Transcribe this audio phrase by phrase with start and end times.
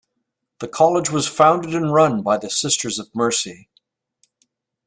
[0.61, 3.69] The college was founded and run by the Sisters of Mercy.